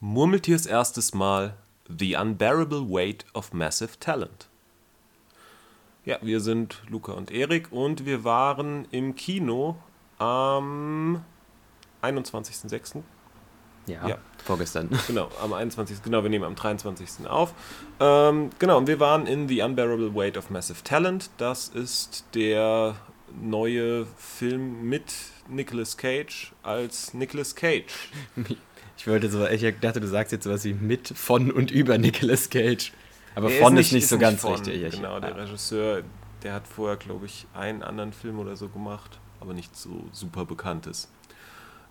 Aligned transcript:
Murmeltiers 0.00 0.66
erstes 0.66 1.14
Mal 1.14 1.56
The 1.88 2.16
Unbearable 2.16 2.90
Weight 2.90 3.24
of 3.32 3.54
Massive 3.54 3.98
Talent. 3.98 4.48
Ja, 6.04 6.18
wir 6.20 6.40
sind 6.40 6.82
Luca 6.88 7.12
und 7.12 7.30
Erik 7.30 7.72
und 7.72 8.04
wir 8.04 8.22
waren 8.22 8.86
im 8.90 9.14
Kino 9.16 9.76
am 10.18 11.24
21.06. 12.02 13.02
Ja, 13.86 14.06
ja, 14.06 14.18
vorgestern. 14.44 14.90
Genau, 15.06 15.30
am 15.42 15.54
21. 15.54 16.02
Genau, 16.02 16.22
wir 16.22 16.28
nehmen 16.28 16.44
am 16.44 16.56
23. 16.56 17.26
auf. 17.26 17.54
Ähm, 17.98 18.50
genau, 18.58 18.76
und 18.76 18.88
wir 18.88 19.00
waren 19.00 19.26
in 19.26 19.48
The 19.48 19.62
Unbearable 19.62 20.14
Weight 20.14 20.36
of 20.36 20.50
Massive 20.50 20.84
Talent. 20.84 21.30
Das 21.38 21.68
ist 21.68 22.26
der 22.34 22.96
neue 23.40 24.06
Film 24.18 24.88
mit 24.90 25.14
Nicolas 25.48 25.96
Cage 25.96 26.52
als 26.62 27.14
Nicolas 27.14 27.54
Cage. 27.54 28.10
Ich 28.96 29.06
wollte 29.06 29.28
so, 29.30 29.46
ich 29.46 29.62
dachte, 29.80 30.00
du 30.00 30.06
sagst 30.06 30.32
jetzt 30.32 30.44
sowas 30.44 30.64
wie 30.64 30.74
mit, 30.74 31.08
von 31.08 31.50
und 31.50 31.70
über 31.70 31.98
Nicolas 31.98 32.50
Cage. 32.50 32.92
Aber 33.34 33.48
der 33.48 33.60
von 33.60 33.74
ist 33.74 33.78
nicht, 33.78 33.86
ist 33.86 33.92
nicht 33.92 34.08
so 34.08 34.18
ganz 34.18 34.40
von, 34.40 34.54
richtig. 34.54 34.96
Genau, 34.96 35.20
der 35.20 35.34
ah. 35.34 35.38
Regisseur, 35.38 36.02
der 36.42 36.54
hat 36.54 36.66
vorher, 36.66 36.96
glaube 36.96 37.26
ich, 37.26 37.46
einen 37.54 37.82
anderen 37.82 38.12
Film 38.12 38.38
oder 38.38 38.56
so 38.56 38.68
gemacht, 38.68 39.18
aber 39.40 39.52
nicht 39.52 39.76
so 39.76 40.04
super 40.12 40.44
bekanntes. 40.44 41.08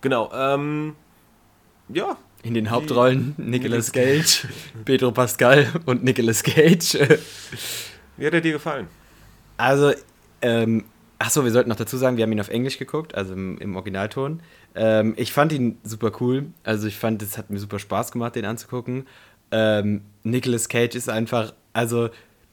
Genau, 0.00 0.30
ähm, 0.34 0.96
ja. 1.88 2.16
In 2.42 2.54
den 2.54 2.70
Hauptrollen 2.70 3.34
Nicolas 3.38 3.92
Cage, 3.92 4.46
Pedro 4.84 5.10
Pascal 5.12 5.68
und 5.86 6.04
Nicolas 6.04 6.42
Cage. 6.42 6.98
Wie 8.16 8.26
hat 8.26 8.34
er 8.34 8.40
dir 8.40 8.52
gefallen? 8.52 8.88
Also, 9.56 9.92
ähm, 10.42 10.84
achso, 11.18 11.44
wir 11.44 11.50
sollten 11.50 11.68
noch 11.68 11.76
dazu 11.76 11.96
sagen, 11.96 12.16
wir 12.16 12.24
haben 12.24 12.32
ihn 12.32 12.40
auf 12.40 12.48
Englisch 12.48 12.78
geguckt, 12.78 13.14
also 13.14 13.32
im, 13.32 13.58
im 13.58 13.76
Originalton. 13.76 14.40
Ähm, 14.74 15.14
ich 15.16 15.32
fand 15.32 15.52
ihn 15.52 15.78
super 15.82 16.12
cool. 16.20 16.46
Also 16.62 16.86
ich 16.86 16.96
fand, 16.96 17.22
es 17.22 17.38
hat 17.38 17.50
mir 17.50 17.58
super 17.58 17.78
Spaß 17.78 18.12
gemacht, 18.12 18.36
den 18.36 18.44
anzugucken. 18.44 19.06
Ähm, 19.50 20.02
Nicolas 20.22 20.68
Cage 20.68 20.94
ist 20.94 21.08
einfach, 21.08 21.54
also 21.72 22.10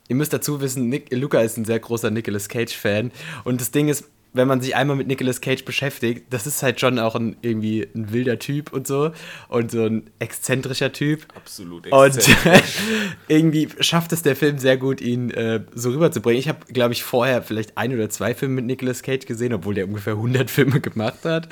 ihr 0.07 0.15
müsst 0.15 0.33
dazu 0.33 0.61
wissen, 0.61 0.89
Nick, 0.89 1.11
Luca 1.11 1.41
ist 1.41 1.57
ein 1.57 1.65
sehr 1.65 1.79
großer 1.79 2.11
Nicolas 2.11 2.49
Cage-Fan. 2.49 3.11
Und 3.43 3.61
das 3.61 3.71
Ding 3.71 3.87
ist, 3.87 4.09
wenn 4.33 4.47
man 4.47 4.61
sich 4.61 4.75
einmal 4.75 4.95
mit 4.95 5.07
Nicolas 5.07 5.41
Cage 5.41 5.63
beschäftigt, 5.63 6.25
das 6.31 6.47
ist 6.47 6.63
halt 6.63 6.79
schon 6.79 6.97
auch 6.99 7.15
ein, 7.15 7.37
irgendwie 7.41 7.87
ein 7.95 8.11
wilder 8.11 8.39
Typ 8.39 8.73
und 8.73 8.87
so 8.87 9.11
und 9.47 9.71
so 9.71 9.85
ein 9.85 10.09
exzentrischer 10.19 10.91
Typ. 10.91 11.25
Absolut 11.35 11.85
exzentrisch. 11.85 12.35
Und 12.45 13.03
irgendwie 13.27 13.69
schafft 13.79 14.11
es 14.11 14.23
der 14.23 14.35
Film 14.35 14.57
sehr 14.57 14.77
gut, 14.77 15.01
ihn 15.01 15.29
äh, 15.31 15.61
so 15.73 15.91
rüberzubringen. 15.91 16.39
Ich 16.39 16.49
habe, 16.49 16.65
glaube 16.67 16.93
ich, 16.93 17.03
vorher 17.03 17.43
vielleicht 17.43 17.77
ein 17.77 17.93
oder 17.93 18.09
zwei 18.09 18.33
Filme 18.33 18.55
mit 18.55 18.65
Nicolas 18.65 19.03
Cage 19.03 19.25
gesehen, 19.25 19.53
obwohl 19.53 19.75
der 19.75 19.87
ungefähr 19.87 20.13
100 20.13 20.49
Filme 20.49 20.81
gemacht 20.81 21.25
hat. 21.25 21.47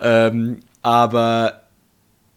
Ähm, 0.00 0.60
aber 0.82 1.62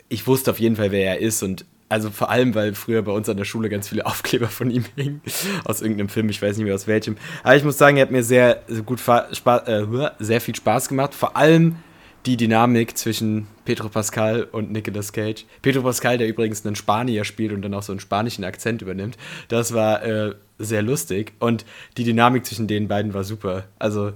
ich 0.07 0.27
wusste 0.27 0.51
auf 0.51 0.59
jeden 0.59 0.75
Fall, 0.75 0.91
wer 0.91 1.15
er 1.15 1.19
ist 1.19 1.41
und 1.41 1.65
also 1.89 2.11
vor 2.11 2.29
allem, 2.29 2.53
weil 2.53 2.75
früher 2.75 3.01
bei 3.01 3.11
uns 3.11 3.27
an 3.27 3.37
der 3.37 3.45
Schule 3.45 3.67
ganz 3.67 3.89
viele 3.89 4.05
Aufkleber 4.05 4.47
von 4.47 4.69
ihm 4.71 4.85
hingen. 4.95 5.21
Aus 5.65 5.81
irgendeinem 5.81 6.09
Film, 6.09 6.29
ich 6.29 6.41
weiß 6.41 6.57
nicht 6.57 6.65
mehr 6.65 6.75
aus 6.75 6.87
welchem. 6.87 7.17
Aber 7.43 7.55
ich 7.55 7.63
muss 7.63 7.77
sagen, 7.77 7.97
er 7.97 8.03
hat 8.03 8.11
mir 8.11 8.23
sehr 8.23 8.61
gut 8.85 8.99
Spaß, 8.99 9.67
äh, 9.67 9.85
sehr 10.19 10.39
viel 10.39 10.55
Spaß 10.55 10.87
gemacht. 10.87 11.13
Vor 11.15 11.35
allem 11.35 11.77
die 12.25 12.37
Dynamik 12.37 12.97
zwischen 12.97 13.47
Pedro 13.65 13.89
Pascal 13.89 14.43
und 14.43 14.71
Nicolas 14.71 15.13
Cage. 15.13 15.45
Pedro 15.61 15.81
Pascal, 15.81 16.17
der 16.17 16.27
übrigens 16.27 16.65
einen 16.65 16.75
Spanier 16.75 17.23
spielt 17.23 17.53
und 17.53 17.61
dann 17.61 17.73
auch 17.73 17.83
so 17.83 17.91
einen 17.91 17.99
spanischen 17.99 18.43
Akzent 18.43 18.81
übernimmt. 18.81 19.17
Das 19.47 19.73
war 19.73 20.03
äh, 20.03 20.35
sehr 20.57 20.81
lustig. 20.81 21.33
Und 21.39 21.65
die 21.97 22.03
Dynamik 22.03 22.45
zwischen 22.45 22.67
den 22.67 22.87
beiden 22.87 23.13
war 23.13 23.23
super. 23.23 23.65
Also, 23.79 24.13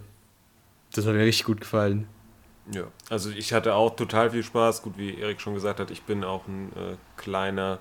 das 0.93 1.05
hat 1.07 1.13
mir 1.13 1.25
richtig 1.25 1.45
gut 1.45 1.61
gefallen. 1.61 2.07
Ja, 2.71 2.83
also 3.09 3.29
ich 3.29 3.53
hatte 3.53 3.75
auch 3.75 3.95
total 3.95 4.31
viel 4.31 4.43
Spaß. 4.43 4.81
Gut, 4.81 4.97
wie 4.97 5.15
Erik 5.15 5.41
schon 5.41 5.53
gesagt 5.53 5.79
hat, 5.79 5.91
ich 5.91 6.03
bin 6.03 6.23
auch 6.23 6.47
ein 6.47 6.71
äh, 6.75 6.95
kleiner 7.17 7.79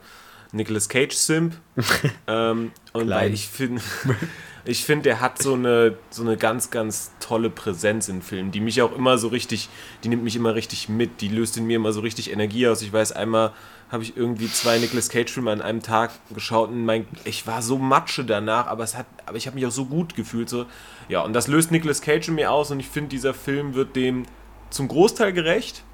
Nicolas 0.52 0.88
Cage-Simp. 0.88 1.54
ähm, 2.26 2.72
und 2.92 3.08
weil 3.08 3.32
ich 3.32 3.48
finde, 3.48 3.80
ich 4.64 4.84
finde, 4.84 5.04
der 5.04 5.20
hat 5.20 5.40
so 5.40 5.54
eine, 5.54 5.96
so 6.10 6.22
eine 6.22 6.36
ganz, 6.36 6.70
ganz 6.70 7.12
tolle 7.20 7.48
Präsenz 7.48 8.08
in 8.08 8.22
Filmen, 8.22 8.50
die 8.50 8.60
mich 8.60 8.82
auch 8.82 8.94
immer 8.94 9.18
so 9.18 9.28
richtig, 9.28 9.68
die 10.04 10.08
nimmt 10.08 10.24
mich 10.24 10.36
immer 10.36 10.54
richtig 10.54 10.88
mit, 10.88 11.20
die 11.20 11.28
löst 11.28 11.56
in 11.56 11.66
mir 11.66 11.76
immer 11.76 11.92
so 11.92 12.00
richtig 12.00 12.30
Energie 12.32 12.68
aus. 12.68 12.82
Ich 12.82 12.92
weiß, 12.92 13.12
einmal 13.12 13.52
habe 13.90 14.02
ich 14.02 14.16
irgendwie 14.16 14.50
zwei 14.50 14.78
Nicolas 14.78 15.08
Cage-Filme 15.10 15.50
an 15.50 15.62
einem 15.62 15.82
Tag 15.82 16.12
geschaut 16.34 16.70
und 16.70 16.84
mein, 16.84 17.06
ich 17.24 17.46
war 17.46 17.62
so 17.62 17.78
matsche 17.78 18.24
danach, 18.24 18.66
aber, 18.66 18.84
es 18.84 18.96
hat, 18.96 19.06
aber 19.26 19.36
ich 19.36 19.46
habe 19.46 19.54
mich 19.54 19.66
auch 19.66 19.70
so 19.70 19.84
gut 19.84 20.14
gefühlt. 20.16 20.48
So. 20.48 20.66
Ja, 21.08 21.22
und 21.22 21.34
das 21.34 21.46
löst 21.46 21.70
Nicolas 21.70 22.00
Cage 22.00 22.28
in 22.28 22.34
mir 22.34 22.50
aus 22.50 22.70
und 22.70 22.80
ich 22.80 22.88
finde, 22.88 23.10
dieser 23.10 23.34
Film 23.34 23.74
wird 23.74 23.96
dem 23.96 24.24
zum 24.72 24.88
Großteil 24.88 25.32
gerecht. 25.32 25.84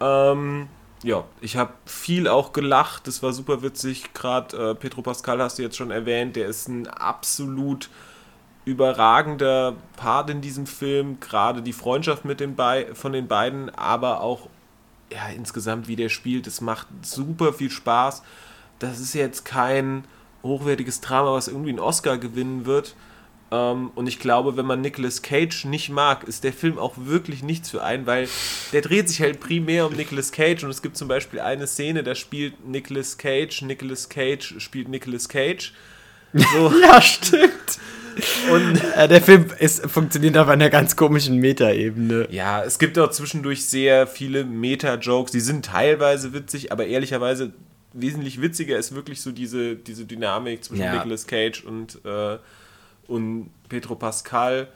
Ähm, 0.00 0.68
ja, 1.02 1.24
ich 1.40 1.56
habe 1.56 1.72
viel 1.86 2.28
auch 2.28 2.52
gelacht, 2.52 3.06
das 3.06 3.22
war 3.22 3.32
super 3.32 3.62
witzig. 3.62 4.12
Gerade 4.14 4.70
äh, 4.70 4.74
Petro 4.74 5.02
Pascal 5.02 5.40
hast 5.42 5.58
du 5.58 5.62
jetzt 5.62 5.76
schon 5.76 5.90
erwähnt, 5.90 6.36
der 6.36 6.46
ist 6.46 6.68
ein 6.68 6.86
absolut 6.88 7.90
überragender 8.64 9.74
Part 9.96 10.30
in 10.30 10.40
diesem 10.40 10.66
Film. 10.66 11.18
Gerade 11.20 11.62
die 11.62 11.72
Freundschaft 11.72 12.24
mit 12.24 12.40
den 12.40 12.56
von 12.94 13.12
den 13.12 13.28
beiden, 13.28 13.70
aber 13.70 14.20
auch 14.20 14.48
ja, 15.10 15.28
insgesamt, 15.34 15.88
wie 15.88 15.96
der 15.96 16.08
spielt, 16.08 16.46
es 16.46 16.60
macht 16.60 16.86
super 17.02 17.52
viel 17.52 17.70
Spaß. 17.70 18.22
Das 18.78 19.00
ist 19.00 19.14
jetzt 19.14 19.44
kein 19.44 20.04
hochwertiges 20.42 21.00
Drama, 21.00 21.32
was 21.32 21.48
irgendwie 21.48 21.70
einen 21.70 21.80
Oscar 21.80 22.16
gewinnen 22.16 22.66
wird. 22.66 22.94
Ähm, 23.52 23.90
und 23.94 24.06
ich 24.06 24.18
glaube, 24.18 24.56
wenn 24.56 24.66
man 24.66 24.80
Nicolas 24.80 25.22
Cage 25.22 25.64
nicht 25.64 25.90
mag, 25.90 26.24
ist 26.24 26.44
der 26.44 26.52
Film 26.52 26.78
auch 26.78 26.94
wirklich 26.96 27.42
nichts 27.42 27.70
für 27.70 27.82
einen, 27.82 28.06
weil 28.06 28.28
der 28.72 28.80
dreht 28.80 29.08
sich 29.08 29.20
halt 29.20 29.40
primär 29.40 29.86
um 29.86 29.94
Nicolas 29.94 30.32
Cage 30.32 30.64
und 30.64 30.70
es 30.70 30.82
gibt 30.82 30.96
zum 30.96 31.08
Beispiel 31.08 31.40
eine 31.40 31.66
Szene, 31.66 32.02
da 32.02 32.14
spielt 32.14 32.66
Nicolas 32.66 33.18
Cage, 33.18 33.62
Nicolas 33.62 34.08
Cage 34.08 34.54
spielt 34.58 34.88
Nicolas 34.88 35.28
Cage. 35.28 35.72
So. 36.32 36.72
ja, 36.82 37.02
stimmt. 37.02 37.78
Und 38.50 38.82
äh, 38.96 39.08
der 39.08 39.22
Film 39.22 39.46
ist, 39.58 39.88
funktioniert 39.88 40.36
auf 40.36 40.48
einer 40.48 40.68
ganz 40.68 40.96
komischen 40.96 41.36
Meta-Ebene. 41.36 42.28
Ja, 42.30 42.62
es 42.62 42.78
gibt 42.78 42.98
auch 42.98 43.10
zwischendurch 43.10 43.64
sehr 43.64 44.06
viele 44.06 44.44
Meta-Jokes, 44.44 45.32
die 45.32 45.40
sind 45.40 45.64
teilweise 45.64 46.32
witzig, 46.32 46.72
aber 46.72 46.86
ehrlicherweise 46.86 47.52
wesentlich 47.92 48.40
witziger 48.40 48.78
ist 48.78 48.94
wirklich 48.94 49.20
so 49.20 49.32
diese, 49.32 49.76
diese 49.76 50.04
Dynamik 50.04 50.64
zwischen 50.64 50.82
ja. 50.82 50.94
Nicolas 50.94 51.26
Cage 51.26 51.64
und 51.64 51.98
äh, 52.04 52.38
und 53.10 53.50
Petro 53.68 53.94
Pascal. 53.94 54.68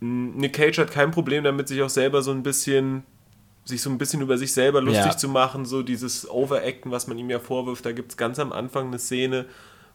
Nick 0.00 0.54
Cage 0.54 0.78
hat 0.78 0.90
kein 0.90 1.10
Problem 1.10 1.44
damit, 1.44 1.68
sich 1.68 1.82
auch 1.82 1.90
selber 1.90 2.22
so 2.22 2.30
ein 2.30 2.42
bisschen 2.42 3.04
sich 3.64 3.82
so 3.82 3.90
ein 3.90 3.98
bisschen 3.98 4.20
über 4.20 4.36
sich 4.38 4.52
selber 4.52 4.80
lustig 4.80 5.12
ja. 5.12 5.16
zu 5.16 5.28
machen, 5.28 5.64
so 5.64 5.82
dieses 5.82 6.28
Overacten, 6.28 6.90
was 6.90 7.06
man 7.06 7.18
ihm 7.18 7.30
ja 7.30 7.38
vorwirft. 7.38 7.86
Da 7.86 7.92
gibt 7.92 8.10
es 8.10 8.16
ganz 8.16 8.38
am 8.38 8.52
Anfang 8.52 8.88
eine 8.88 8.98
Szene, 8.98 9.46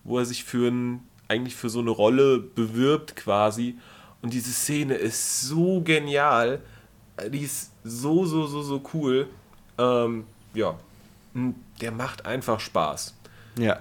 wo 0.04 0.20
er 0.20 0.26
sich 0.26 0.44
für 0.44 0.70
ein, 0.70 1.02
eigentlich 1.28 1.56
für 1.56 1.70
so 1.70 1.80
eine 1.80 1.90
Rolle 1.90 2.40
bewirbt 2.40 3.16
quasi. 3.16 3.78
Und 4.22 4.34
diese 4.34 4.52
Szene 4.52 4.96
ist 4.96 5.42
so 5.42 5.82
genial. 5.82 6.62
Die 7.30 7.42
ist 7.42 7.72
so, 7.84 8.26
so, 8.26 8.46
so, 8.48 8.62
so 8.62 8.82
cool. 8.94 9.28
Ähm, 9.78 10.26
ja, 10.54 10.76
der 11.82 11.92
macht 11.92 12.26
einfach 12.26 12.60
Spaß. 12.60 13.16
Ja. 13.58 13.80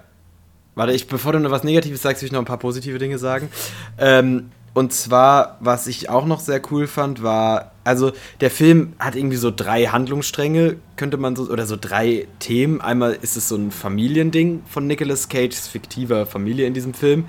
Warte, 0.75 0.93
ich, 0.93 1.07
bevor 1.07 1.33
du 1.33 1.39
noch 1.39 1.51
was 1.51 1.63
Negatives 1.63 2.01
sagst, 2.01 2.21
will 2.21 2.27
ich 2.27 2.33
noch 2.33 2.39
ein 2.39 2.45
paar 2.45 2.59
positive 2.59 2.99
Dinge 2.99 3.17
sagen. 3.17 3.49
Ähm, 3.97 4.51
und 4.73 4.91
zwar, 4.91 5.57
was 5.61 5.87
ich 5.87 6.09
auch 6.09 6.25
noch 6.25 6.41
sehr 6.41 6.61
cool 6.69 6.85
fand, 6.85 7.23
war, 7.23 7.71
also 7.85 8.11
der 8.41 8.51
Film 8.51 8.93
hat 8.99 9.15
irgendwie 9.15 9.37
so 9.37 9.49
drei 9.49 9.85
Handlungsstränge, 9.85 10.75
könnte 10.97 11.15
man 11.15 11.37
so, 11.37 11.43
oder 11.43 11.65
so 11.65 11.77
drei 11.79 12.27
Themen. 12.39 12.81
Einmal 12.81 13.13
ist 13.13 13.37
es 13.37 13.47
so 13.47 13.55
ein 13.55 13.71
Familiending 13.71 14.63
von 14.67 14.85
Nicolas 14.85 15.29
Cages 15.29 15.69
fiktiver 15.69 16.25
Familie 16.25 16.67
in 16.67 16.73
diesem 16.73 16.93
Film. 16.93 17.25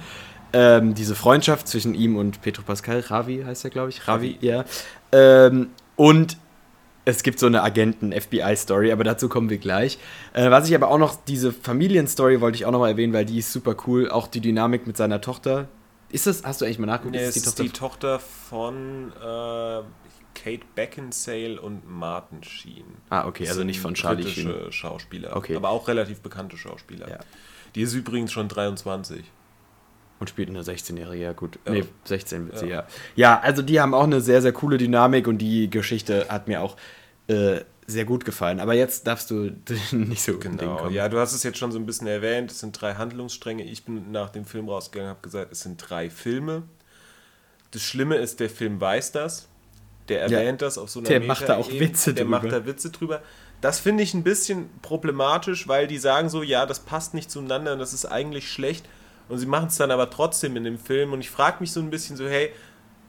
Ähm, 0.52 0.94
diese 0.94 1.14
Freundschaft 1.14 1.68
zwischen 1.68 1.94
ihm 1.94 2.16
und 2.16 2.42
Petro 2.42 2.62
Pascal, 2.62 2.98
Ravi 2.98 3.44
heißt 3.46 3.62
er, 3.64 3.70
glaube 3.70 3.90
ich. 3.90 4.08
Ravi, 4.08 4.38
ja. 4.40 4.64
Ähm, 5.12 5.68
und 5.94 6.36
es 7.06 7.22
gibt 7.22 7.38
so 7.38 7.46
eine 7.46 7.62
Agenten-FBI-Story, 7.62 8.90
aber 8.90 9.04
dazu 9.04 9.28
kommen 9.28 9.48
wir 9.48 9.58
gleich. 9.58 9.98
Äh, 10.34 10.50
was 10.50 10.68
ich 10.68 10.74
aber 10.74 10.88
auch 10.90 10.98
noch, 10.98 11.16
diese 11.24 11.52
Familienstory 11.52 12.40
wollte 12.40 12.56
ich 12.56 12.66
auch 12.66 12.72
noch 12.72 12.80
mal 12.80 12.90
erwähnen, 12.90 13.12
weil 13.12 13.24
die 13.24 13.38
ist 13.38 13.52
super 13.52 13.76
cool. 13.86 14.10
Auch 14.10 14.26
die 14.26 14.40
Dynamik 14.40 14.86
mit 14.88 14.96
seiner 14.96 15.20
Tochter. 15.20 15.68
Ist 16.10 16.26
das, 16.26 16.42
hast 16.42 16.60
du 16.60 16.64
eigentlich 16.64 16.80
mal 16.80 16.86
nachgeguckt? 16.86 17.14
Nee, 17.14 17.26
ist 17.26 17.36
ist 17.36 17.58
die 17.60 17.70
Tochter 17.70 18.18
von 18.18 19.12
äh, 19.12 19.82
Kate 20.34 20.66
Beckinsale 20.74 21.60
und 21.60 21.88
Martin 21.88 22.42
Sheen. 22.42 22.84
Ah, 23.08 23.26
okay, 23.26 23.48
also 23.48 23.62
nicht 23.62 23.80
von 23.80 23.94
Charlie 23.94 24.28
Sheen. 24.28 24.72
Schauspieler, 24.72 25.36
okay. 25.36 25.54
aber 25.54 25.70
auch 25.70 25.86
relativ 25.86 26.20
bekannte 26.20 26.56
Schauspieler. 26.56 27.08
Ja. 27.08 27.18
Die 27.76 27.82
ist 27.82 27.94
übrigens 27.94 28.32
schon 28.32 28.48
23. 28.48 29.24
Und 30.18 30.30
spielt 30.30 30.48
eine 30.48 30.62
16-Jährige, 30.62 31.22
ja 31.22 31.32
gut. 31.32 31.58
Ja. 31.66 31.72
Nee, 31.72 31.84
16 32.04 32.46
wird 32.46 32.58
sie, 32.58 32.68
ja. 32.68 32.86
ja. 33.16 33.38
Also 33.40 33.60
die 33.62 33.80
haben 33.80 33.92
auch 33.92 34.04
eine 34.04 34.20
sehr, 34.20 34.40
sehr 34.40 34.52
coole 34.52 34.78
Dynamik 34.78 35.28
und 35.28 35.38
die 35.38 35.68
Geschichte 35.68 36.26
hat 36.28 36.48
mir 36.48 36.62
auch 36.62 36.76
äh, 37.28 37.60
sehr 37.86 38.04
gut 38.04 38.24
gefallen. 38.24 38.60
Aber 38.60 38.74
jetzt 38.74 39.06
darfst 39.06 39.30
du 39.30 39.52
nicht 39.92 40.22
so 40.22 40.38
genau. 40.38 40.76
kommen. 40.76 40.94
Ja, 40.94 41.08
du 41.08 41.18
hast 41.18 41.32
es 41.32 41.42
jetzt 41.42 41.58
schon 41.58 41.72
so 41.72 41.78
ein 41.78 41.86
bisschen 41.86 42.06
erwähnt. 42.06 42.50
Es 42.50 42.60
sind 42.60 42.80
drei 42.80 42.94
Handlungsstränge. 42.94 43.64
Ich 43.64 43.84
bin 43.84 44.10
nach 44.10 44.30
dem 44.30 44.44
Film 44.44 44.68
rausgegangen 44.68 45.10
und 45.10 45.16
habe 45.16 45.22
gesagt, 45.22 45.52
es 45.52 45.60
sind 45.60 45.76
drei 45.76 46.10
Filme. 46.10 46.62
Das 47.70 47.82
Schlimme 47.82 48.16
ist, 48.16 48.40
der 48.40 48.50
Film 48.50 48.80
weiß 48.80 49.12
das. 49.12 49.48
Der 50.08 50.22
erwähnt 50.22 50.62
ja, 50.62 50.66
das 50.66 50.78
auf 50.78 50.88
so 50.88 51.00
einer 51.00 51.08
Der 51.08 51.20
macht 51.20 51.48
da 51.48 51.56
auch 51.56 51.70
Witze 51.70 52.14
der 52.14 52.24
drüber. 52.24 52.40
Der 52.40 52.50
macht 52.50 52.60
da 52.62 52.66
Witze 52.66 52.90
drüber. 52.90 53.22
Das 53.60 53.80
finde 53.80 54.02
ich 54.02 54.14
ein 54.14 54.22
bisschen 54.22 54.70
problematisch, 54.82 55.66
weil 55.66 55.86
die 55.86 55.98
sagen 55.98 56.28
so, 56.28 56.42
ja, 56.42 56.66
das 56.66 56.80
passt 56.80 57.14
nicht 57.14 57.30
zueinander 57.30 57.72
und 57.72 57.78
das 57.78 57.92
ist 57.92 58.06
eigentlich 58.06 58.50
schlecht. 58.50 58.86
Und 59.28 59.38
sie 59.38 59.46
machen 59.46 59.68
es 59.68 59.76
dann 59.76 59.90
aber 59.90 60.10
trotzdem 60.10 60.56
in 60.56 60.64
dem 60.64 60.78
Film. 60.78 61.12
Und 61.12 61.20
ich 61.20 61.30
frage 61.30 61.58
mich 61.60 61.72
so 61.72 61.80
ein 61.80 61.90
bisschen 61.90 62.16
so, 62.16 62.26
hey, 62.26 62.50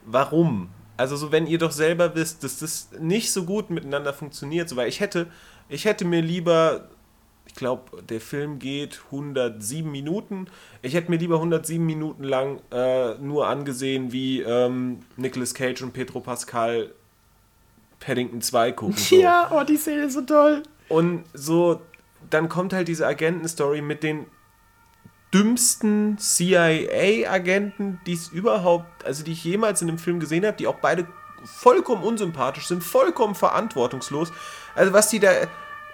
warum? 0.05 0.69
Also 0.95 1.15
so, 1.15 1.31
wenn 1.31 1.45
ihr 1.45 1.59
doch 1.59 1.71
selber 1.71 2.15
wisst, 2.15 2.43
dass 2.43 2.59
das 2.59 2.89
nicht 2.99 3.31
so 3.31 3.45
gut 3.45 3.69
miteinander 3.69 4.13
funktioniert, 4.13 4.67
so, 4.67 4.75
weil 4.75 4.89
ich 4.89 4.99
hätte, 4.99 5.27
ich 5.69 5.85
hätte 5.85 6.05
mir 6.05 6.21
lieber, 6.21 6.89
ich 7.45 7.53
glaube, 7.53 8.01
der 8.01 8.19
Film 8.19 8.57
geht 8.57 9.01
107 9.05 9.89
Minuten. 9.89 10.47
Ich 10.81 10.95
hätte 10.95 11.11
mir 11.11 11.17
lieber 11.17 11.35
107 11.35 11.85
Minuten 11.85 12.23
lang 12.23 12.61
äh, 12.71 13.13
nur 13.19 13.47
angesehen, 13.47 14.11
wie 14.11 14.41
ähm, 14.41 15.01
Nicolas 15.17 15.53
Cage 15.53 15.83
und 15.83 15.93
Pedro 15.93 16.19
Pascal 16.19 16.91
Paddington 17.99 18.41
2 18.41 18.71
gucken. 18.71 18.97
So. 18.97 19.15
Ja, 19.21 19.51
oh, 19.53 19.63
die 19.63 19.77
Szene 19.77 20.03
ist 20.03 20.13
so 20.13 20.21
toll. 20.21 20.63
Und 20.89 21.25
so, 21.33 21.81
dann 22.29 22.49
kommt 22.49 22.73
halt 22.73 22.87
diese 22.87 23.05
Agentenstory 23.05 23.81
mit 23.81 24.01
den 24.01 24.25
dümmsten 25.33 26.17
CIA-Agenten, 26.17 27.99
die 28.05 28.13
es 28.13 28.29
überhaupt, 28.29 29.05
also 29.05 29.23
die 29.23 29.33
ich 29.33 29.43
jemals 29.43 29.81
in 29.81 29.89
einem 29.89 29.97
Film 29.97 30.19
gesehen 30.19 30.45
habe, 30.45 30.57
die 30.57 30.67
auch 30.67 30.79
beide 30.79 31.05
vollkommen 31.43 32.03
unsympathisch 32.03 32.67
sind, 32.67 32.83
vollkommen 32.83 33.35
verantwortungslos. 33.35 34.31
Also 34.75 34.93
was 34.93 35.09
die 35.09 35.19
da, 35.19 35.29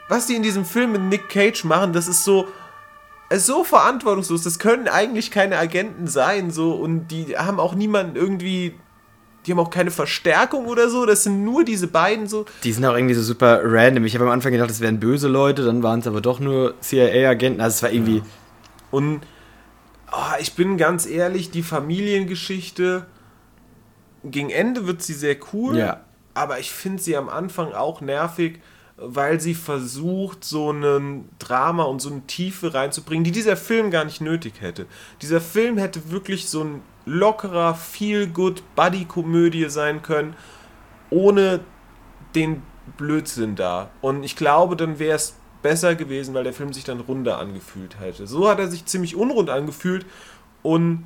was 0.07 0.27
die 0.27 0.35
in 0.35 0.43
diesem 0.43 0.65
Film 0.65 0.91
mit 0.91 1.01
Nick 1.01 1.29
Cage 1.29 1.63
machen, 1.63 1.93
das 1.93 2.07
ist 2.07 2.23
so, 2.23 2.47
so 3.31 3.63
verantwortungslos. 3.63 4.43
Das 4.43 4.59
können 4.59 4.87
eigentlich 4.87 5.31
keine 5.31 5.57
Agenten 5.57 6.07
sein, 6.07 6.51
so 6.51 6.73
und 6.73 7.07
die 7.07 7.37
haben 7.37 7.59
auch 7.59 7.75
niemanden 7.75 8.15
irgendwie 8.15 8.75
die 9.45 9.51
haben 9.51 9.59
auch 9.59 9.69
keine 9.69 9.91
Verstärkung 9.91 10.67
oder 10.67 10.89
so. 10.89 11.05
Das 11.05 11.23
sind 11.23 11.43
nur 11.43 11.65
diese 11.65 11.87
beiden 11.87 12.27
so. 12.27 12.45
Die 12.63 12.71
sind 12.71 12.85
auch 12.85 12.95
irgendwie 12.95 13.13
so 13.13 13.21
super 13.21 13.59
random. 13.63 14.05
Ich 14.05 14.15
habe 14.15 14.23
am 14.25 14.31
Anfang 14.31 14.53
gedacht, 14.53 14.69
das 14.69 14.79
wären 14.79 15.01
böse 15.01 15.27
Leute, 15.27 15.65
dann 15.65 15.83
waren 15.83 15.99
es 15.99 16.07
aber 16.07 16.21
doch 16.21 16.39
nur 16.39 16.75
CIA-Agenten. 16.79 17.59
Also 17.59 17.75
es 17.75 17.83
war 17.83 17.91
irgendwie. 17.91 18.17
Ja. 18.17 18.23
Und 18.93 19.21
oh, 20.11 20.35
ich 20.39 20.53
bin 20.53 20.77
ganz 20.77 21.07
ehrlich, 21.07 21.49
die 21.49 21.63
Familiengeschichte 21.63 23.07
gegen 24.23 24.51
Ende 24.51 24.85
wird 24.85 25.01
sie 25.01 25.15
sehr 25.15 25.35
cool. 25.51 25.75
Ja. 25.75 26.01
Aber 26.35 26.59
ich 26.59 26.71
finde 26.71 27.01
sie 27.01 27.17
am 27.17 27.27
Anfang 27.27 27.73
auch 27.73 28.01
nervig, 28.01 28.59
weil 28.97 29.41
sie 29.41 29.55
versucht, 29.55 30.43
so 30.43 30.71
ein 30.71 31.27
Drama 31.39 31.85
und 31.85 32.03
so 32.03 32.11
eine 32.11 32.21
Tiefe 32.27 32.75
reinzubringen, 32.75 33.23
die 33.23 33.31
dieser 33.31 33.57
Film 33.57 33.89
gar 33.89 34.05
nicht 34.05 34.21
nötig 34.21 34.61
hätte. 34.61 34.85
Dieser 35.23 35.41
Film 35.41 35.79
hätte 35.79 36.11
wirklich 36.11 36.47
so 36.47 36.63
ein 36.63 36.81
lockerer, 37.05 37.73
feel-good 37.73 38.61
Buddy-Komödie 38.75 39.71
sein 39.71 40.03
können, 40.03 40.35
ohne 41.09 41.61
den 42.35 42.61
Blödsinn 42.97 43.55
da. 43.55 43.89
Und 44.01 44.21
ich 44.21 44.35
glaube, 44.35 44.75
dann 44.75 44.99
wäre 44.99 45.15
es 45.15 45.35
besser 45.63 45.95
gewesen, 45.95 46.33
weil 46.33 46.43
der 46.43 46.53
Film 46.53 46.73
sich 46.73 46.83
dann 46.83 46.99
runder 46.99 47.39
angefühlt 47.39 47.99
hätte. 47.99 48.27
So 48.27 48.47
hat 48.47 48.59
er 48.59 48.69
sich 48.69 48.85
ziemlich 48.85 49.15
unrund 49.15 49.49
angefühlt 49.49 50.05
und 50.61 51.05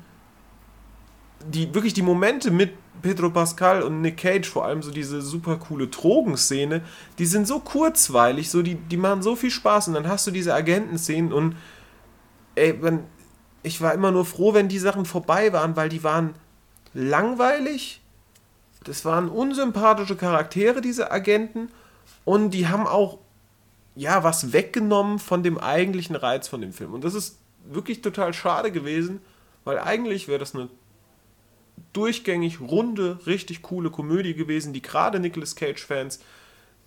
die 1.46 1.72
wirklich 1.72 1.94
die 1.94 2.02
Momente 2.02 2.50
mit 2.50 2.72
Pedro 3.00 3.30
Pascal 3.30 3.82
und 3.82 4.02
Nick 4.02 4.18
Cage, 4.18 4.48
vor 4.48 4.64
allem 4.64 4.82
so 4.82 4.90
diese 4.90 5.22
super 5.22 5.56
coole 5.56 5.86
Drogenszene, 5.86 6.82
die 7.18 7.26
sind 7.26 7.46
so 7.46 7.60
kurzweilig, 7.60 8.50
so 8.50 8.60
die, 8.60 8.74
die 8.74 8.96
machen 8.96 9.22
so 9.22 9.36
viel 9.36 9.50
Spaß 9.52 9.88
und 9.88 9.94
dann 9.94 10.08
hast 10.08 10.26
du 10.26 10.32
diese 10.32 10.52
Agentenszenen 10.52 11.32
und 11.32 11.56
ey, 12.56 12.72
man, 12.72 13.04
ich 13.62 13.80
war 13.80 13.94
immer 13.94 14.10
nur 14.10 14.24
froh, 14.24 14.52
wenn 14.52 14.68
die 14.68 14.78
Sachen 14.78 15.04
vorbei 15.04 15.52
waren, 15.52 15.76
weil 15.76 15.88
die 15.88 16.02
waren 16.02 16.34
langweilig. 16.94 18.00
Das 18.84 19.04
waren 19.04 19.28
unsympathische 19.28 20.16
Charaktere, 20.16 20.80
diese 20.80 21.10
Agenten. 21.10 21.70
Und 22.24 22.50
die 22.50 22.68
haben 22.68 22.86
auch, 22.86 23.18
ja, 23.98 24.22
was 24.22 24.52
weggenommen 24.52 25.18
von 25.18 25.42
dem 25.42 25.58
eigentlichen 25.58 26.14
Reiz 26.14 26.46
von 26.46 26.60
dem 26.60 26.72
Film. 26.72 26.94
Und 26.94 27.02
das 27.02 27.14
ist 27.14 27.38
wirklich 27.64 28.00
total 28.00 28.32
schade 28.32 28.70
gewesen, 28.70 29.20
weil 29.64 29.78
eigentlich 29.78 30.28
wäre 30.28 30.38
das 30.38 30.54
eine 30.54 30.68
durchgängig 31.92 32.60
runde, 32.60 33.18
richtig 33.26 33.62
coole 33.62 33.90
Komödie 33.90 34.34
gewesen, 34.34 34.72
die 34.72 34.82
gerade 34.82 35.18
Nicolas 35.18 35.56
Cage-Fans 35.56 36.20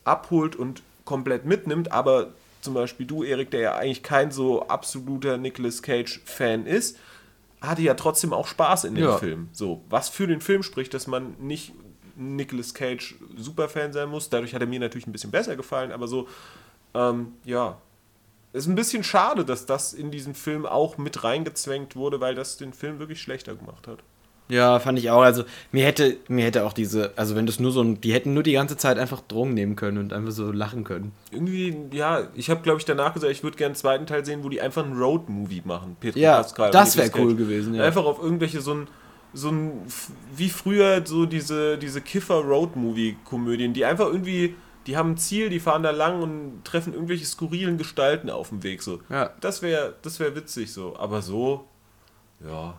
abholt 0.05 0.55
und 0.55 0.83
komplett 1.03 1.45
mitnimmt, 1.45 1.91
aber 1.91 2.31
zum 2.61 2.73
Beispiel 2.75 3.05
du, 3.05 3.23
Erik, 3.23 3.51
der 3.51 3.59
ja 3.59 3.75
eigentlich 3.75 4.03
kein 4.03 4.31
so 4.31 4.67
absoluter 4.67 5.37
Nicolas 5.37 5.81
Cage-Fan 5.81 6.65
ist, 6.65 6.97
hatte 7.59 7.81
ja 7.81 7.93
trotzdem 7.95 8.31
auch 8.31 8.47
Spaß 8.47 8.85
in 8.85 8.95
dem 8.95 9.03
ja. 9.03 9.17
Film. 9.17 9.49
So, 9.51 9.83
was 9.89 10.07
für 10.09 10.27
den 10.27 10.39
Film 10.39 10.63
spricht, 10.63 10.93
dass 10.93 11.07
man 11.07 11.35
nicht 11.39 11.73
Nicolas 12.15 12.73
Cage 12.73 13.15
Superfan 13.37 13.93
sein 13.93 14.09
muss. 14.09 14.29
Dadurch 14.29 14.53
hat 14.53 14.61
er 14.61 14.67
mir 14.67 14.79
natürlich 14.79 15.07
ein 15.07 15.11
bisschen 15.11 15.31
besser 15.31 15.55
gefallen, 15.55 15.91
aber 15.91 16.07
so, 16.07 16.27
ähm, 16.93 17.33
ja. 17.45 17.77
Es 18.53 18.63
ist 18.65 18.69
ein 18.69 18.75
bisschen 18.75 19.03
schade, 19.03 19.45
dass 19.45 19.65
das 19.65 19.93
in 19.93 20.11
diesen 20.11 20.35
Film 20.35 20.65
auch 20.65 20.97
mit 20.97 21.23
reingezwängt 21.23 21.95
wurde, 21.95 22.19
weil 22.19 22.35
das 22.35 22.57
den 22.57 22.73
Film 22.73 22.99
wirklich 22.99 23.21
schlechter 23.21 23.55
gemacht 23.55 23.87
hat. 23.87 23.99
Ja, 24.51 24.79
fand 24.79 24.99
ich 24.99 25.09
auch. 25.09 25.21
Also 25.21 25.45
mir 25.71 25.85
hätte, 25.85 26.17
mir 26.27 26.43
hätte 26.43 26.65
auch 26.65 26.73
diese, 26.73 27.13
also 27.15 27.37
wenn 27.37 27.45
das 27.45 27.61
nur 27.61 27.71
so 27.71 27.81
ein, 27.81 28.01
die 28.01 28.11
hätten 28.11 28.33
nur 28.33 28.43
die 28.43 28.51
ganze 28.51 28.75
Zeit 28.75 28.99
einfach 28.99 29.21
Drogen 29.21 29.53
nehmen 29.53 29.77
können 29.77 29.97
und 29.97 30.11
einfach 30.11 30.31
so 30.31 30.51
lachen 30.51 30.83
können. 30.83 31.13
Irgendwie, 31.31 31.73
ja, 31.93 32.27
ich 32.35 32.49
habe 32.49 32.61
glaube 32.61 32.79
ich 32.79 32.85
danach 32.85 33.13
gesagt, 33.13 33.31
ich 33.31 33.43
würde 33.43 33.55
gerne 33.55 33.69
einen 33.69 33.75
zweiten 33.75 34.05
Teil 34.05 34.25
sehen, 34.25 34.43
wo 34.43 34.49
die 34.49 34.59
einfach 34.59 34.83
einen 34.83 34.99
Road-Movie 34.99 35.61
machen. 35.63 35.95
Petro 36.01 36.19
ja, 36.19 36.41
Pascal 36.41 36.69
das 36.71 36.97
wäre 36.97 37.11
cool 37.17 37.35
gewesen. 37.35 37.75
Ja. 37.75 37.85
Einfach 37.85 38.03
auf 38.03 38.21
irgendwelche 38.21 38.59
so 38.59 38.73
ein, 38.73 38.87
so 39.33 39.49
ein, 39.49 39.71
wie 40.35 40.49
früher 40.49 41.01
so 41.05 41.25
diese, 41.25 41.77
diese 41.77 42.01
Kiffer-Road-Movie-Komödien, 42.01 43.73
die 43.73 43.85
einfach 43.85 44.07
irgendwie, 44.07 44.55
die 44.87 44.97
haben 44.97 45.11
ein 45.11 45.17
Ziel, 45.17 45.49
die 45.49 45.59
fahren 45.59 45.83
da 45.83 45.91
lang 45.91 46.21
und 46.21 46.63
treffen 46.63 46.93
irgendwelche 46.93 47.25
skurrilen 47.25 47.77
Gestalten 47.77 48.29
auf 48.29 48.49
dem 48.49 48.63
Weg 48.63 48.81
so. 48.81 48.99
Ja. 49.09 49.31
Das 49.39 49.61
wäre, 49.61 49.95
das 50.01 50.19
wäre 50.19 50.35
witzig 50.35 50.73
so. 50.73 50.95
Aber 50.97 51.21
so, 51.21 51.67
ja. 52.45 52.77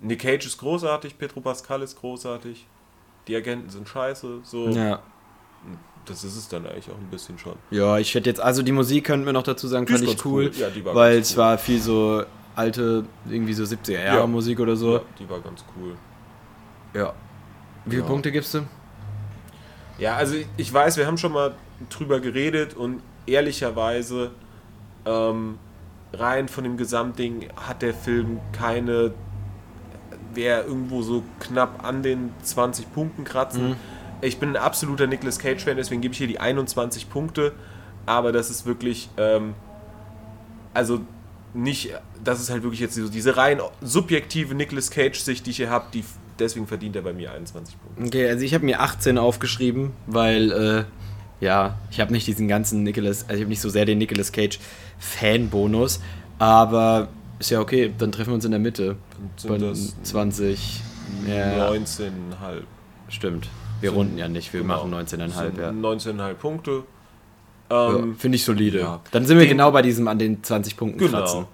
Nick 0.00 0.20
Cage 0.20 0.46
ist 0.46 0.58
großartig, 0.58 1.18
Petro 1.18 1.40
Pascal 1.40 1.82
ist 1.82 1.98
großartig, 1.98 2.66
die 3.26 3.34
Agenten 3.34 3.70
sind 3.70 3.88
scheiße, 3.88 4.40
so. 4.44 4.68
Ja. 4.68 5.02
Das 6.04 6.24
ist 6.24 6.36
es 6.36 6.48
dann 6.48 6.66
eigentlich 6.66 6.88
auch 6.90 6.96
ein 6.96 7.10
bisschen 7.10 7.38
schon. 7.38 7.56
Ja, 7.70 7.98
ich 7.98 8.14
hätte 8.14 8.30
jetzt, 8.30 8.40
also 8.40 8.62
die 8.62 8.72
Musik 8.72 9.04
könnten 9.04 9.26
wir 9.26 9.32
noch 9.32 9.42
dazu 9.42 9.66
sagen, 9.66 9.84
die 9.84 9.92
fand 9.92 10.04
ich 10.04 10.24
cool, 10.24 10.50
cool. 10.54 10.60
Ja, 10.60 10.94
weil 10.94 11.18
es 11.18 11.32
cool. 11.32 11.38
war 11.38 11.58
viel 11.58 11.80
so 11.80 12.22
alte, 12.54 13.04
irgendwie 13.28 13.52
so 13.52 13.64
70er 13.64 14.04
Jahre 14.04 14.20
ja. 14.20 14.26
Musik 14.26 14.60
oder 14.60 14.76
so. 14.76 14.94
Ja, 14.94 15.02
die 15.18 15.28
war 15.28 15.40
ganz 15.40 15.64
cool. 15.76 15.96
Ja. 16.94 17.12
Wie 17.84 17.96
viele 17.96 18.04
Punkte 18.04 18.32
gibst 18.32 18.54
du? 18.54 18.62
Ja, 19.98 20.16
also 20.16 20.36
ich 20.56 20.72
weiß, 20.72 20.96
wir 20.96 21.06
haben 21.06 21.18
schon 21.18 21.32
mal 21.32 21.54
drüber 21.90 22.20
geredet 22.20 22.74
und 22.74 23.02
ehrlicherweise 23.26 24.30
ähm, 25.04 25.58
rein 26.12 26.48
von 26.48 26.64
dem 26.64 26.76
Gesamtding 26.76 27.48
hat 27.56 27.82
der 27.82 27.94
Film 27.94 28.40
keine 28.52 29.12
der 30.36 30.64
irgendwo 30.64 31.02
so 31.02 31.24
knapp 31.40 31.84
an 31.84 32.02
den 32.02 32.32
20 32.42 32.92
Punkten 32.92 33.24
kratzen. 33.24 33.70
Mhm. 33.70 33.76
Ich 34.20 34.38
bin 34.38 34.50
ein 34.50 34.56
absoluter 34.56 35.06
Nicolas 35.06 35.38
Cage-Fan, 35.38 35.76
deswegen 35.76 36.00
gebe 36.00 36.12
ich 36.12 36.18
hier 36.18 36.26
die 36.26 36.40
21 36.40 37.10
Punkte. 37.10 37.52
Aber 38.06 38.32
das 38.32 38.50
ist 38.50 38.66
wirklich, 38.66 39.08
ähm, 39.16 39.54
also 40.74 41.00
nicht, 41.54 41.92
das 42.22 42.40
ist 42.40 42.50
halt 42.50 42.62
wirklich 42.62 42.80
jetzt 42.80 42.94
so 42.94 43.08
diese 43.08 43.36
rein 43.36 43.60
subjektive 43.80 44.54
Nicolas 44.54 44.90
Cage-Sicht, 44.90 45.46
die 45.46 45.50
ich 45.50 45.56
hier 45.56 45.70
habe, 45.70 45.86
die, 45.92 46.04
deswegen 46.38 46.66
verdient 46.66 46.96
er 46.96 47.02
bei 47.02 47.12
mir 47.12 47.32
21 47.32 47.76
Punkte. 47.80 48.04
Okay, 48.06 48.28
also 48.28 48.44
ich 48.44 48.54
habe 48.54 48.64
mir 48.64 48.80
18 48.80 49.18
aufgeschrieben, 49.18 49.92
weil, 50.06 50.52
äh, 50.52 50.84
ja, 51.44 51.78
ich 51.90 52.00
habe 52.00 52.12
nicht 52.12 52.26
diesen 52.26 52.48
ganzen 52.48 52.82
Nicolas, 52.82 53.24
also 53.24 53.34
ich 53.34 53.40
habe 53.40 53.50
nicht 53.50 53.60
so 53.60 53.68
sehr 53.68 53.84
den 53.84 53.98
Nicolas 53.98 54.32
Cage-Fan-Bonus, 54.32 56.00
aber 56.38 57.08
ist 57.38 57.50
ja 57.50 57.60
okay, 57.60 57.92
dann 57.96 58.12
treffen 58.12 58.30
wir 58.30 58.34
uns 58.34 58.44
in 58.44 58.50
der 58.50 58.60
Mitte. 58.60 58.96
Bei 59.46 59.58
20. 60.02 60.82
Ja. 61.26 61.70
19,5. 61.70 62.10
Stimmt. 63.08 63.48
Wir 63.80 63.90
sind, 63.90 63.98
runden 63.98 64.18
ja 64.18 64.28
nicht, 64.28 64.52
wir 64.52 64.62
genau, 64.62 64.86
machen 64.86 64.94
19,5. 64.94 65.60
Ja. 65.60 65.70
19,5 65.70 66.34
Punkte. 66.34 66.82
Ähm, 67.70 68.10
ja, 68.10 68.14
Finde 68.18 68.36
ich 68.36 68.44
solide. 68.44 68.80
Ja. 68.80 69.00
Dann 69.10 69.26
sind 69.26 69.38
wir 69.38 69.44
den, 69.44 69.50
genau 69.50 69.70
bei 69.70 69.82
diesem 69.82 70.08
an 70.08 70.18
den 70.18 70.42
20 70.42 70.76
Punkten 70.76 70.98
genau. 70.98 71.18
kratzen. 71.18 71.46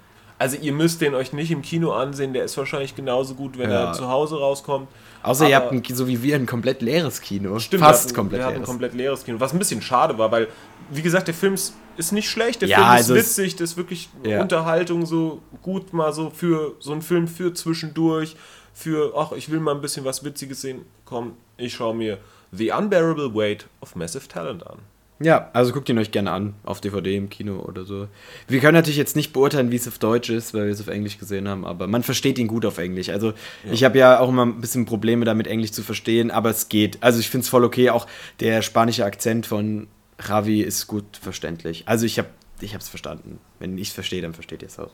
Also 0.45 0.59
ihr 0.59 0.75
müsst 0.75 1.01
den 1.01 1.15
euch 1.15 1.33
nicht 1.33 1.51
im 1.51 1.63
Kino 1.63 1.93
ansehen, 1.93 2.35
der 2.35 2.45
ist 2.45 2.55
wahrscheinlich 2.59 2.95
genauso 2.95 3.35
gut, 3.35 3.57
wenn 3.57 3.71
ja. 3.71 3.87
er 3.87 3.93
zu 3.95 4.11
Hause 4.11 4.39
rauskommt. 4.39 4.89
Außer 5.23 5.49
ihr 5.49 5.57
habt 5.57 5.73
ein, 5.73 5.83
so 5.89 6.07
wie 6.07 6.23
wir 6.23 6.37
ein 6.37 6.45
komplett 6.45 6.83
leeres 6.83 7.23
Kino. 7.23 7.59
Stimmt, 7.59 7.83
fast 7.83 8.11
wir 8.11 8.15
komplett 8.15 8.43
wir 8.43 8.49
leeres. 8.49 8.61
ein 8.61 8.65
komplett 8.67 8.93
leeres 8.93 9.25
Kino. 9.25 9.41
Was 9.41 9.55
ein 9.55 9.59
bisschen 9.59 9.81
schade 9.81 10.19
war, 10.19 10.31
weil, 10.31 10.49
wie 10.91 11.01
gesagt, 11.01 11.29
der 11.29 11.35
Film 11.35 11.55
ist, 11.55 11.73
ist 11.97 12.13
nicht 12.13 12.29
schlecht, 12.29 12.61
der 12.61 12.69
ja, 12.69 12.77
Film 12.77 12.89
ist 12.89 12.97
also 12.97 13.15
witzig, 13.15 13.57
das 13.57 13.71
ist 13.71 13.77
wirklich 13.79 14.11
ja. 14.23 14.43
Unterhaltung 14.43 15.07
so 15.07 15.41
gut 15.63 15.95
mal 15.95 16.13
so 16.13 16.29
für 16.29 16.75
so 16.79 16.93
einen 16.93 17.01
Film 17.01 17.27
für 17.27 17.55
zwischendurch, 17.55 18.37
für, 18.75 19.15
ach, 19.17 19.33
ich 19.33 19.51
will 19.51 19.61
mal 19.61 19.75
ein 19.75 19.81
bisschen 19.81 20.05
was 20.05 20.25
Witziges 20.25 20.61
sehen. 20.61 20.83
Komm, 21.07 21.39
ich 21.57 21.73
schaue 21.73 21.95
mir 21.95 22.19
The 22.53 22.71
Unbearable 22.73 23.35
Weight 23.35 23.67
of 23.81 23.97
Massive 23.97 24.29
Talent 24.29 24.67
an. 24.67 24.81
Ja, 25.25 25.49
also 25.55 25.73
guckt 25.73 25.89
ihn 25.89 25.99
euch 25.99 26.11
gerne 26.11 26.31
an, 26.33 26.53
auf 26.65 26.83
DVD 26.83 27.17
im 27.17 27.31
Kino 27.31 27.57
oder 27.61 27.87
so. 27.87 28.09
Wir 28.47 28.61
können 28.61 28.75
natürlich 28.75 28.99
jetzt 28.99 29.17
nicht 29.17 29.33
beurteilen, 29.33 29.71
wie 29.71 29.77
es 29.77 29.89
auf 29.89 29.99
Deutsch 29.99 30.29
ist, 30.29 30.53
weil 30.53 30.67
wir 30.67 30.73
es 30.73 30.83
auf 30.83 30.89
Englisch 30.89 31.17
gesehen 31.17 31.49
haben, 31.49 31.65
aber 31.65 31.87
man 31.87 32.03
versteht 32.03 32.39
ihn 32.39 32.47
gut 32.47 32.67
auf 32.67 32.77
Englisch. 32.77 33.09
Also 33.09 33.29
ja. 33.29 33.73
ich 33.73 33.85
habe 33.85 33.99
ja 33.99 34.21
auch 34.21 34.29
immer 34.29 34.45
ein 34.45 34.61
bisschen 34.61 34.85
Probleme 34.85 35.25
damit, 35.25 35.47
Englisch 35.47 35.73
zu 35.73 35.83
verstehen, 35.83 36.31
aber 36.31 36.51
es 36.51 36.69
geht. 36.69 37.03
Also 37.03 37.21
ich 37.21 37.31
finde 37.31 37.45
es 37.45 37.49
voll 37.49 37.65
okay, 37.65 37.89
auch 37.89 38.07
der 38.41 38.61
spanische 38.61 39.07
Akzent 39.07 39.47
von 39.47 39.87
Ravi 40.19 40.61
ist 40.61 40.89
gut 40.89 41.17
verständlich. 41.17 41.85
Also 41.87 42.05
ich 42.05 42.19
habe 42.19 42.29
ich 42.61 42.75
es 42.75 42.89
verstanden. 42.91 43.41
Wenn 43.59 43.79
ich 43.79 43.89
es 43.89 43.95
verstehe, 43.95 44.21
dann 44.21 44.35
versteht 44.35 44.61
ihr 44.61 44.69
es 44.69 44.79
auch. 44.79 44.93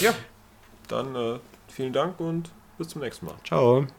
ja, 0.00 0.14
dann 0.88 1.16
äh, 1.16 1.38
vielen 1.66 1.92
Dank 1.92 2.20
und 2.20 2.50
bis 2.78 2.86
zum 2.86 3.02
nächsten 3.02 3.26
Mal. 3.26 3.34
Ciao. 3.44 3.84